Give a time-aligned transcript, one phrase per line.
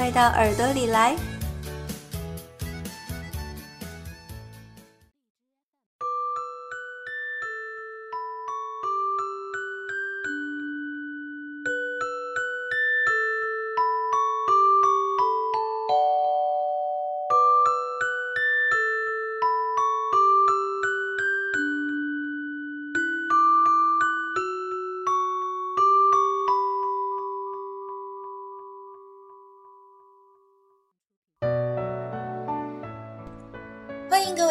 [0.00, 1.14] 快到耳朵里来！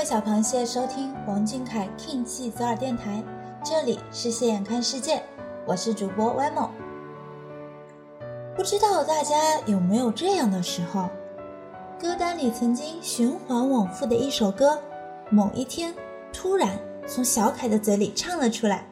[0.10, 3.24] 小螃蟹收听王俊凯 King 气左耳电台，
[3.64, 5.22] 这里是蟹眼看世界，
[5.68, 6.70] 我是主播 Wemo。
[8.56, 11.10] 不知道大家有没有这样的时候，
[12.02, 14.80] 歌单里曾经循环往复的一首歌，
[15.30, 15.94] 某一天
[16.34, 16.72] 突然
[17.06, 18.84] 从小凯的嘴里唱了出来，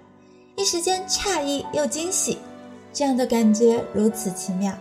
[0.55, 2.37] 一时间诧异又惊喜，
[2.93, 4.71] 这样的感觉如此奇妙。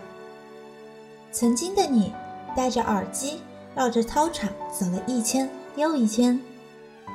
[1.31, 2.13] 曾经的你
[2.55, 3.41] 戴着耳机，
[3.73, 5.49] 绕着操场走了一圈。
[5.77, 6.41] 又一圈，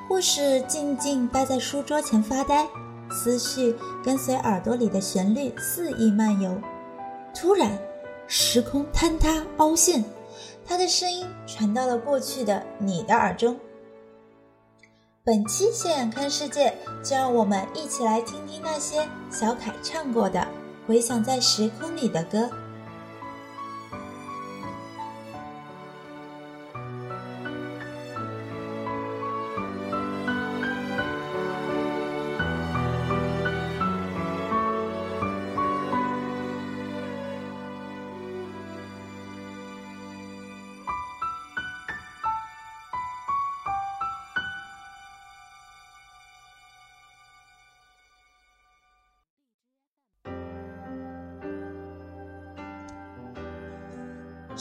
[0.09, 2.65] 护士静静待在书桌前发呆，
[3.11, 6.57] 思绪跟随耳朵里的旋律肆意漫游。
[7.35, 7.77] 突然，
[8.29, 10.05] 时空坍塌凹陷，
[10.65, 13.59] 他的声音传到了过去的你的耳中。
[15.25, 20.47] 本期《现眼看世界》，就让我们一起来听听那些小凯唱过的、
[20.87, 22.49] 回响在时空里的歌。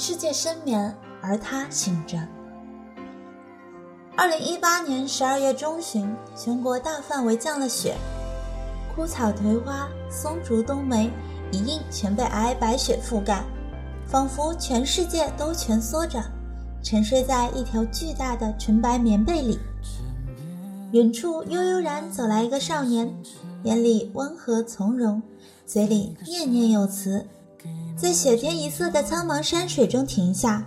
[0.03, 2.17] 世界深眠，而他醒着。
[4.17, 7.95] 二零一八年十二月中旬，全国大范围降了雪，
[8.95, 11.11] 枯草颓花、松竹冬梅
[11.51, 13.43] 一应全被皑皑白雪覆盖，
[14.07, 16.19] 仿佛全世界都蜷缩着，
[16.81, 19.59] 沉睡在一条巨大的纯白棉被里。
[20.93, 23.13] 远处悠悠然走来一个少年，
[23.65, 25.21] 眼里温和从容，
[25.67, 27.27] 嘴里念念有词。
[27.95, 30.63] 在雪天一色的苍茫山水中停下，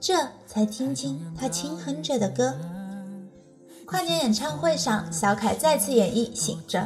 [0.00, 0.14] 这
[0.46, 2.54] 才听清他轻哼着的歌。
[3.84, 6.78] 跨年演唱会上，小凯再次演绎《醒着》，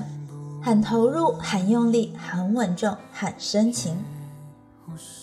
[0.64, 3.96] 很投入，很用力，很稳重，很深情。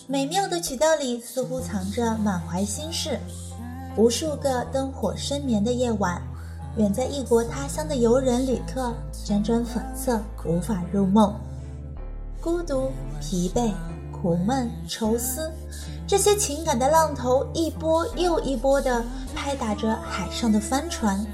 [0.08, 3.20] 美妙的曲调里似乎藏着满怀心事。
[3.97, 6.22] 无数个灯火深眠的夜晚，
[6.78, 11.36] 远在异国他乡的游人旅客辗转反侧，无法入梦，
[12.40, 13.74] 孤独，疲惫。
[14.22, 15.52] 苦闷、愁思，
[16.06, 21.26] 这些情感的浪头一波又一波地拍打着海上的帆船，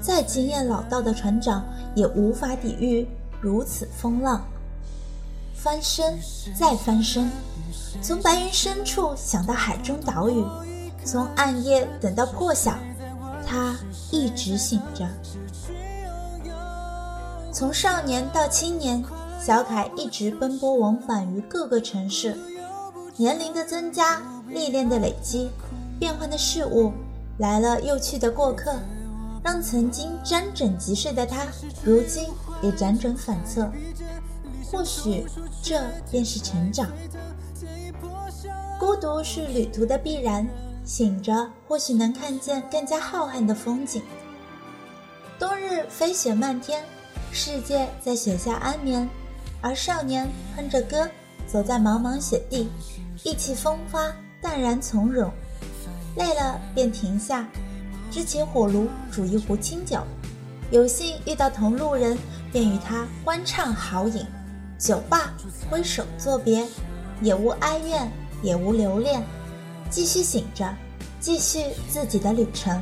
[0.00, 3.06] 再经验老道的船长也无法抵御
[3.40, 4.44] 如此风浪。
[5.54, 6.18] 翻身，
[6.58, 7.30] 再翻身，
[8.02, 10.44] 从白云深处想到海中岛屿，
[11.04, 12.74] 从暗夜等到破晓，
[13.46, 13.76] 他
[14.10, 15.06] 一直醒着。
[17.52, 19.00] 从少年到青年。
[19.40, 22.36] 小凯一直奔波往返于各个城市，
[23.16, 25.50] 年龄的增加，历练的累积，
[25.98, 26.92] 变幻的事物，
[27.38, 28.78] 来了又去的过客，
[29.42, 31.46] 让曾经沾枕即睡的他，
[31.82, 32.28] 如今
[32.62, 33.72] 也辗转反侧。
[34.70, 35.24] 或许
[35.62, 35.80] 这
[36.10, 36.90] 便是成长。
[38.78, 40.46] 孤独是旅途的必然，
[40.84, 44.02] 醒着或许能看见更加浩瀚的风景。
[45.38, 46.84] 冬日飞雪漫天，
[47.32, 49.08] 世界在雪下安眠。
[49.62, 51.08] 而少年哼着歌，
[51.46, 52.70] 走在茫茫雪地，
[53.24, 54.10] 意气风发，
[54.40, 55.30] 淡然从容。
[56.16, 57.46] 累了便停下，
[58.10, 60.00] 支起火炉煮一壶清酒。
[60.70, 62.16] 有幸遇到同路人，
[62.52, 64.24] 便与他欢畅好饮。
[64.78, 65.32] 酒罢，
[65.68, 66.66] 挥手作别，
[67.20, 68.10] 也无哀怨，
[68.42, 69.22] 也无留恋，
[69.90, 70.74] 继续醒着，
[71.20, 72.80] 继续自己的旅程。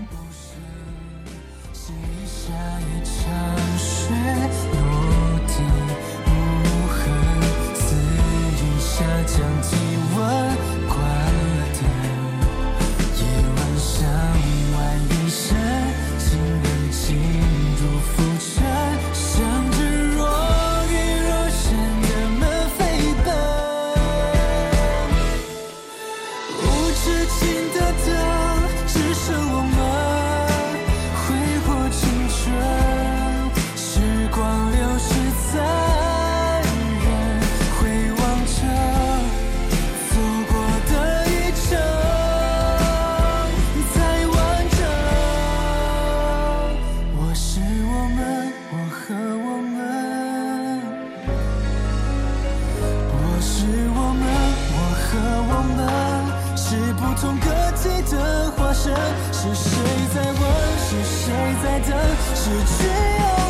[1.74, 4.14] 下一场雪
[9.38, 9.87] 想起
[60.14, 60.42] 在问？
[60.78, 61.32] 是谁
[61.62, 61.90] 在等？
[62.34, 63.47] 失去又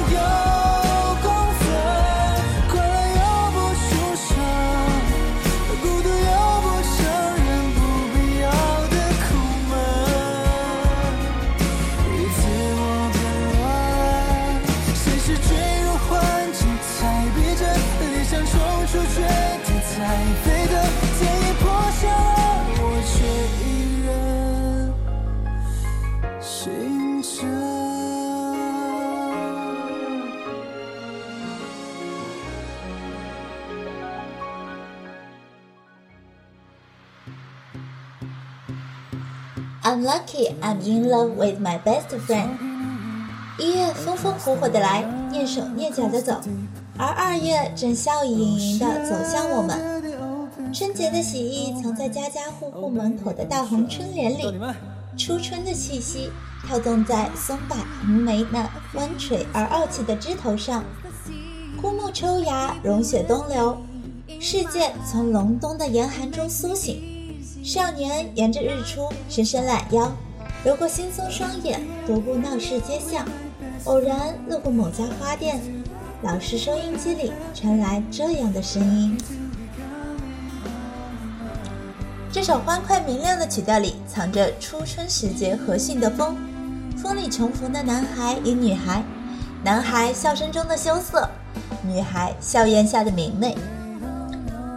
[40.19, 42.59] lucky I'm in love with my best friend。
[43.59, 46.41] 一月风风火火的来，蹑手蹑脚的走，
[46.97, 50.73] 而二月正笑意盈盈的走向我们。
[50.73, 54.43] 春节的喜意藏在家家户户门口的大红春联里，
[55.17, 56.31] 初春的气息
[56.67, 60.85] 跳动在松柏、红梅那弯垂而傲气的枝头上。
[61.81, 63.79] 枯木抽芽，融雪东流，
[64.41, 67.18] 世界从隆冬的严寒中苏醒。
[67.63, 70.11] 少年沿着日出伸伸懒腰，
[70.65, 73.27] 揉过惺忪双眼，踱步闹市街巷，
[73.85, 75.61] 偶然路过某家花店，
[76.23, 79.19] 老式收音机里传来这样的声音。
[82.33, 86.37] 这首欢快明亮的曲调里藏着初春时节和煦的风，
[86.97, 89.03] 风里重逢的男孩与女孩，
[89.65, 91.29] 男孩笑声中的羞涩，
[91.83, 93.55] 女孩笑颜下的明媚。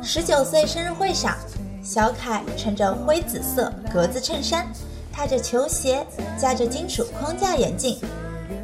[0.01, 1.38] 十九岁生日会上，
[1.83, 4.68] 小凯穿着灰紫色格子衬衫，
[5.12, 6.06] 踏着球鞋，
[6.39, 8.00] 夹着金属框架眼镜，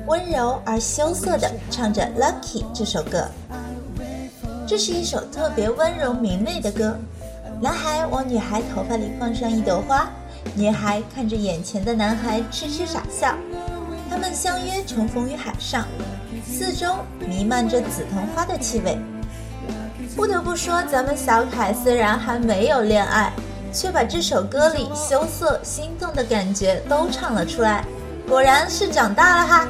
[0.06, 3.28] 温柔而羞涩地唱着《Lucky》这首歌。
[4.68, 6.96] 这是一首特别温柔明媚的歌。
[7.60, 10.12] 男孩往女孩头发里放上一朵花，
[10.54, 13.34] 女孩看着眼前的男孩痴痴傻笑。
[14.10, 15.88] 他们相约重逢于海上，
[16.46, 18.96] 四周弥漫着紫藤花的气味。
[20.18, 23.31] 不得不说，咱们小凯虽然还没有恋爱，
[23.72, 27.86] 却把这首歌里羞涩、心动的感觉都唱了出来，
[28.28, 29.68] 果然是长大了哈。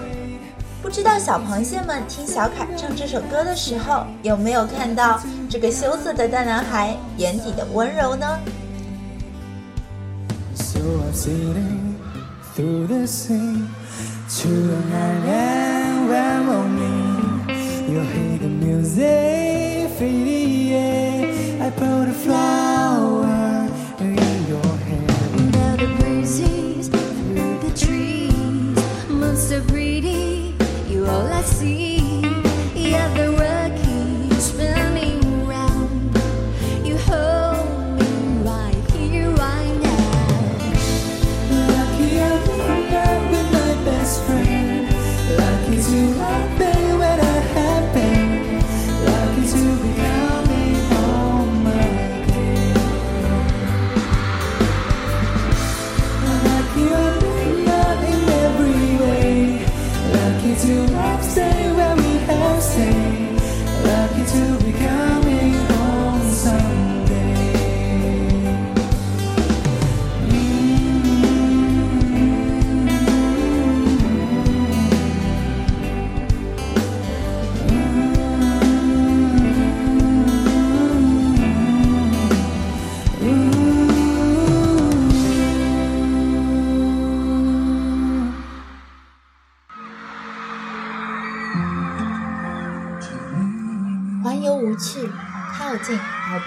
[0.82, 8.26] 不知道小螃蟹们听小凯唱这首歌的时候，有没有看到这个羞涩的大男孩眼底的温柔呢
[17.90, 19.67] ？You hear the music
[20.00, 23.68] I put a flower
[24.00, 25.88] in your hand Now the
[26.90, 28.78] through the trees,
[30.88, 31.87] you all I see.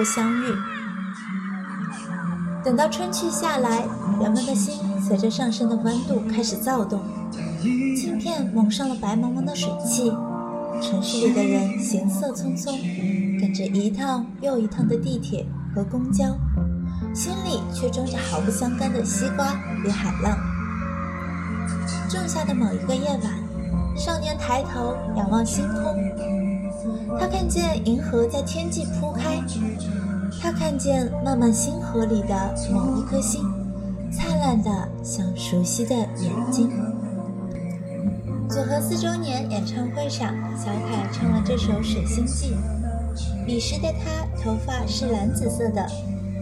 [0.01, 0.45] 不相遇。
[2.65, 3.87] 等到春去夏来，
[4.19, 7.03] 人们的心随着上升的温度开始躁动，
[7.95, 10.11] 镜片蒙上了白茫茫的水汽，
[10.81, 12.81] 城市里的人行色匆匆，
[13.39, 16.25] 赶着一趟又一趟的地铁和公交，
[17.15, 19.53] 心里却装着毫不相干的西瓜
[19.85, 20.39] 与海浪。
[22.09, 25.95] 仲夏的某一个夜晚，少年抬头仰望星空，
[27.19, 29.43] 他看见银河在天际铺开，
[30.41, 33.43] 他看见漫漫星河里的某一颗星，
[34.13, 34.71] 灿烂的
[35.03, 36.71] 像熟悉的眼睛。
[38.49, 42.55] 组合四周年演唱会上，小凯唱了这首《水星记》。
[43.47, 45.87] 彼时的他头发是蓝紫色的，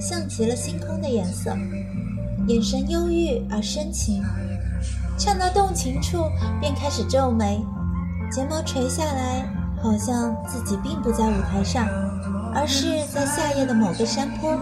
[0.00, 1.56] 像极了星空的颜色，
[2.46, 4.22] 眼神忧郁而深情。
[5.18, 6.24] 唱到动情处，
[6.60, 7.60] 便开始皱眉，
[8.30, 9.44] 睫毛垂下来，
[9.82, 11.86] 好像自己并不在舞台上，
[12.54, 14.56] 而是在夏夜的某个山坡，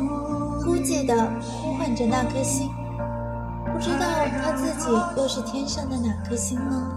[0.62, 2.68] 孤寂地呼唤着那颗星。
[3.72, 4.06] 不知道
[4.42, 6.92] 他自己又是天上的哪颗星呢？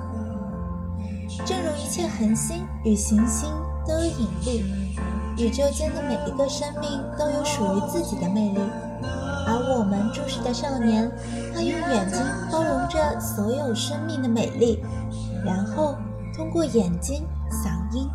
[1.46, 3.50] 正如一切恒星与行星
[3.88, 4.66] 都有引力，
[5.38, 8.60] 宇宙间的每一个生命都有属于自己的魅力。
[9.48, 11.10] 而我们注视的少年，
[11.54, 12.20] 他用眼睛
[12.52, 14.84] 包容着所有生命的美丽，
[15.46, 15.96] 然后
[16.36, 17.26] 通过眼睛、
[17.92, 18.10] 音、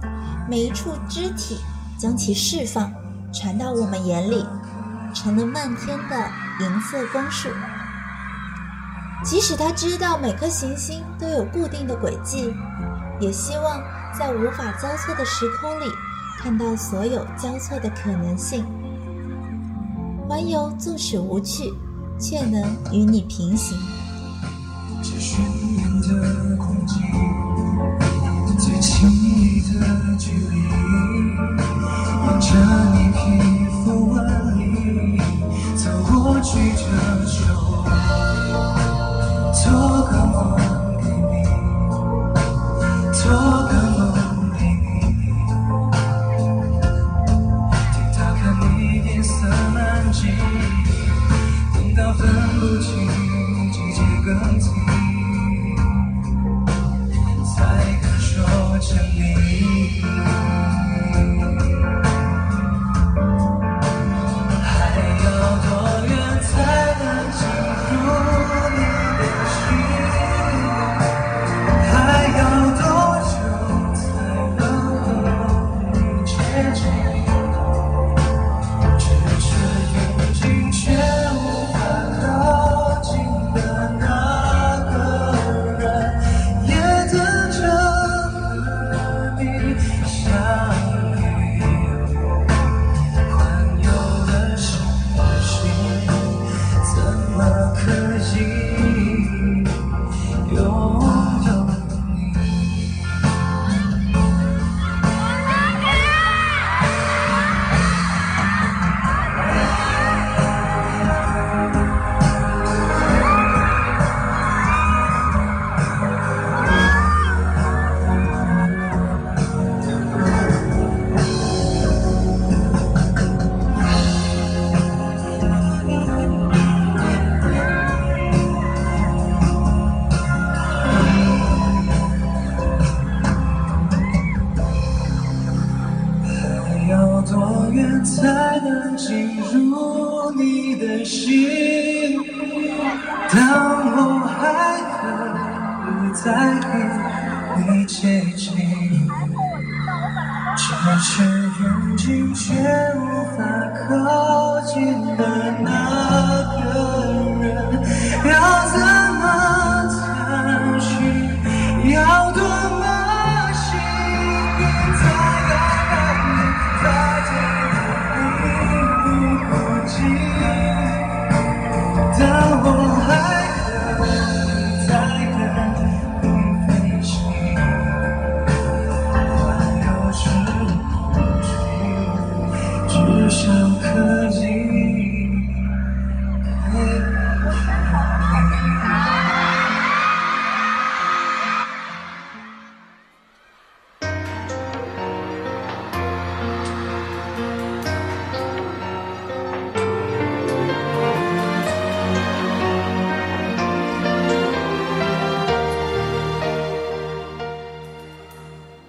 [0.49, 1.59] 每一处肢体，
[1.99, 2.93] 将其释放，
[3.33, 4.45] 传到我们眼里，
[5.15, 7.49] 成了漫天的银色光束。
[9.25, 12.53] 即使他知道每颗行星都有固定的轨迹，
[13.21, 13.83] 也希望
[14.19, 15.85] 在无法交错的时空里，
[16.39, 18.65] 看到所有交错的可能性。
[20.29, 21.73] 环游纵使无趣，
[22.19, 22.63] 却能
[22.93, 23.79] 与你平行。
[36.55, 37.34] 过去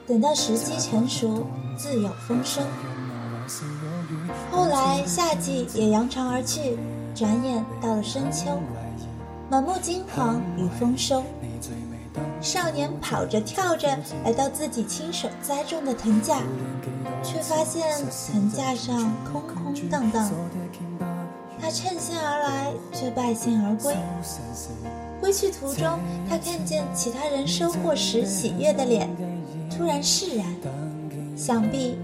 [0.07, 2.63] 等到时机成熟，自有风声。
[4.51, 6.77] 后来夏季也扬长而去，
[7.15, 8.59] 转眼到了深秋，
[9.49, 11.23] 满目金黄与丰收。
[12.39, 16.39] 少年跑着跳着来到自己亲手栽种的藤架，
[17.23, 17.83] 却发现
[18.31, 20.29] 藤架上空空荡荡。
[21.59, 23.95] 他趁兴而来，却败兴而归。
[25.19, 29.09] 归去途中，他看见其他人收获时喜悦的脸，
[29.77, 30.45] 突然释然，
[31.35, 31.97] 想必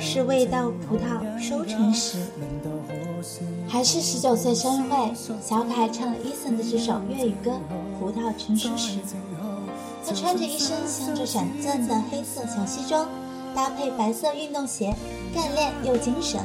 [0.00, 2.18] 是未到葡萄收成时。
[3.68, 7.52] 还是十九岁生日会，小凯唱了 Eason 的这首粤语歌
[7.98, 8.98] 《葡萄成熟时》。
[10.04, 13.08] 他穿着一身镶着闪钻的黑色小西装，
[13.54, 14.92] 搭配白色运动鞋，
[15.32, 16.40] 干练又精神。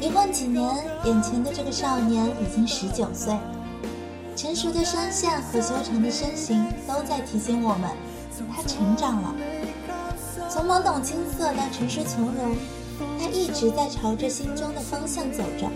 [0.00, 0.68] 一晃几年，
[1.04, 3.34] 眼前的这个少年已经十九岁，
[4.34, 7.90] 成熟的身线和修长的身形都在提醒我们，
[8.54, 9.34] 他成长了。
[10.48, 12.56] 从懵懂青涩到成熟从容，
[13.18, 15.68] 他一直在朝着心中的方向走着。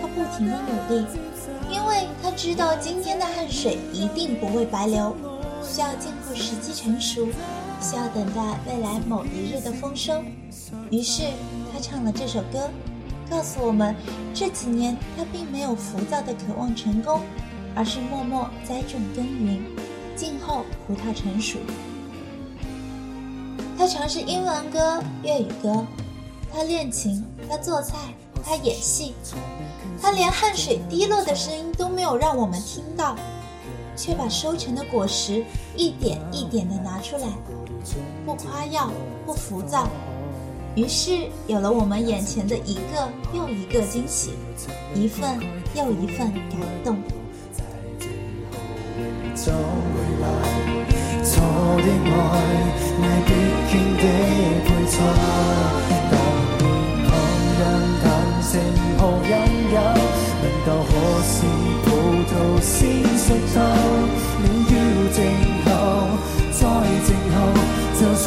[0.00, 1.06] 他不停的努力，
[1.70, 5.14] 因为他知道今天的汗水一定不会白流，
[5.62, 7.26] 需要静候时机成熟，
[7.80, 10.22] 需要等待未来某一日的丰收。
[10.90, 11.22] 于是
[11.72, 12.70] 他唱了这首歌，
[13.30, 13.94] 告诉我们
[14.34, 17.22] 这几年他并没有浮躁的渴望成功，
[17.74, 19.60] 而是默默栽种耕耘，
[20.18, 21.58] 静候葡萄成熟。
[23.78, 25.86] 他尝试英文歌、粤语歌，
[26.52, 27.94] 他练琴，他做菜，
[28.44, 29.14] 他演戏，
[30.02, 33.14] 他连汗水滴落的声音都没有让我们听到，
[33.94, 35.44] 却把收成的果实
[35.76, 37.28] 一点一点的拿出来，
[38.26, 38.90] 不夸耀，
[39.24, 39.88] 不浮躁，
[40.74, 44.32] 于是有了我们眼前的一个又一个惊喜，
[44.96, 45.38] 一份
[45.76, 46.96] 又一份感动。
[49.44, 50.26] 走回来，
[51.22, 51.30] 错
[51.78, 52.34] 的爱，
[52.98, 53.30] 你必
[53.70, 54.02] 经的
[54.64, 54.96] 配菜。
[56.10, 56.12] 特
[56.58, 56.60] 別
[57.06, 57.08] 旁
[57.58, 57.60] 人
[58.02, 58.04] 谈
[58.42, 58.50] 情
[58.98, 59.30] 何引
[59.72, 59.76] 诱，
[60.42, 60.90] 问到何
[61.22, 61.36] 时
[61.84, 61.86] 葡
[62.26, 62.30] 萄
[62.60, 62.76] 先
[63.16, 63.56] 熟透。
[64.42, 64.76] 你要
[65.12, 65.16] 静
[65.64, 65.68] 候，
[66.50, 66.60] 再
[67.06, 67.36] 静候，
[68.00, 68.26] 就算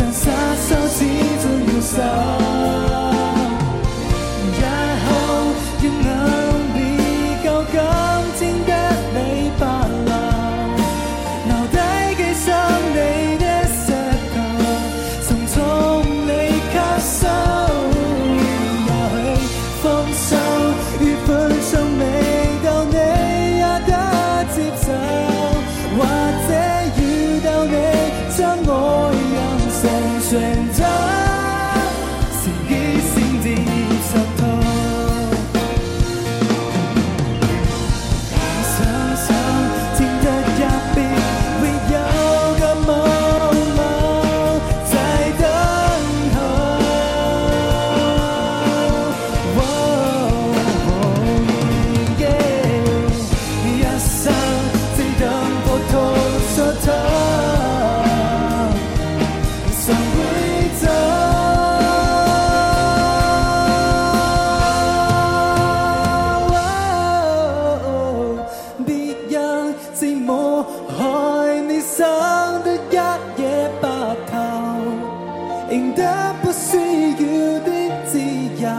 [78.62, 78.70] 要，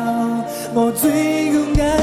[0.74, 1.98] 我最勇敢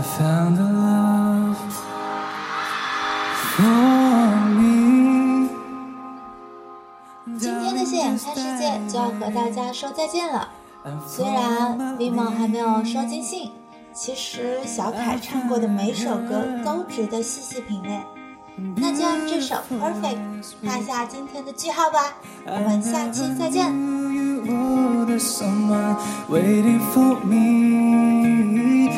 [0.00, 1.56] I found a love
[3.54, 5.50] for me.
[7.38, 10.48] 今天的谢眼看世界就要和大家说再见了。
[11.06, 13.52] 虽然 v 梦还没有收尽兴，
[13.92, 18.00] 其实小凯唱过的每首歌都值得细细品味。
[18.76, 20.16] 那就用这首 Perfect
[20.64, 22.14] 画下今天的句号吧。
[22.46, 23.70] 我们下期再见。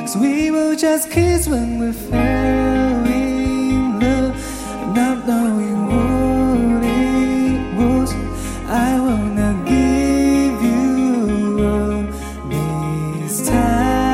[0.02, 4.34] Cause we were just kids when we fell in love.
[4.96, 8.12] Not knowing what it was.
[8.66, 12.10] I wanna give you up
[12.50, 14.08] this time.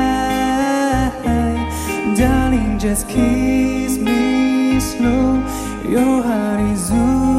[2.15, 5.41] Darling, just kiss me slow.
[5.89, 7.38] Your heart is all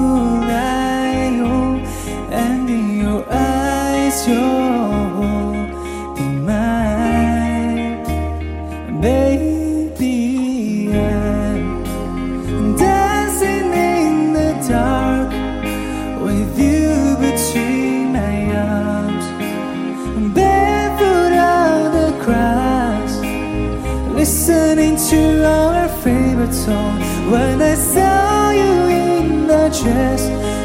[26.53, 27.31] favorite.
[27.31, 30.23] When I saw you in the dress,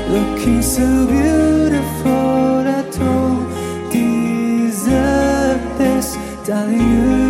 [0.10, 3.46] looking so beautiful, I don't
[3.92, 6.18] deserve this.
[6.46, 7.25] Darling, you